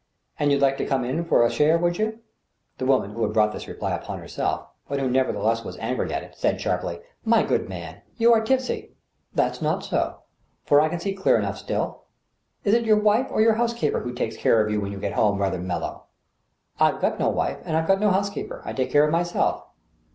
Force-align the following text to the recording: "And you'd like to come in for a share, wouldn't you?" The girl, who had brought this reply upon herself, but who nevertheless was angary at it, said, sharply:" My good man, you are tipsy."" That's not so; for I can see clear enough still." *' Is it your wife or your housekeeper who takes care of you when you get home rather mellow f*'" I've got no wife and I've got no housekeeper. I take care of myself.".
"And 0.39 0.51
you'd 0.51 0.63
like 0.63 0.79
to 0.79 0.85
come 0.87 1.05
in 1.05 1.23
for 1.25 1.45
a 1.45 1.51
share, 1.51 1.77
wouldn't 1.77 1.99
you?" 1.99 2.19
The 2.79 2.85
girl, 2.87 3.01
who 3.01 3.21
had 3.21 3.33
brought 3.33 3.51
this 3.53 3.67
reply 3.67 3.93
upon 3.93 4.17
herself, 4.17 4.65
but 4.89 4.99
who 4.99 5.07
nevertheless 5.07 5.63
was 5.63 5.77
angary 5.77 6.11
at 6.11 6.23
it, 6.23 6.33
said, 6.33 6.59
sharply:" 6.59 7.01
My 7.33 7.43
good 7.43 7.69
man, 7.69 8.01
you 8.17 8.33
are 8.33 8.41
tipsy."" 8.43 8.93
That's 9.35 9.61
not 9.61 9.83
so; 9.83 10.15
for 10.65 10.81
I 10.81 10.89
can 10.89 10.99
see 10.99 11.13
clear 11.13 11.37
enough 11.37 11.59
still." 11.59 12.05
*' 12.33 12.63
Is 12.65 12.73
it 12.73 12.83
your 12.83 12.97
wife 12.97 13.27
or 13.29 13.41
your 13.41 13.53
housekeeper 13.53 13.99
who 13.99 14.13
takes 14.13 14.37
care 14.37 14.59
of 14.59 14.71
you 14.71 14.81
when 14.81 14.91
you 14.91 14.97
get 14.97 15.13
home 15.13 15.37
rather 15.37 15.59
mellow 15.59 16.05
f*'" 16.05 16.05
I've 16.95 16.99
got 16.99 17.19
no 17.19 17.29
wife 17.29 17.59
and 17.63 17.77
I've 17.77 17.85
got 17.87 17.99
no 17.99 18.09
housekeeper. 18.09 18.63
I 18.65 18.73
take 18.73 18.89
care 18.91 19.05
of 19.05 19.11
myself.". 19.11 19.67